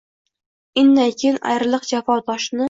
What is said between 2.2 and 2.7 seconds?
toshini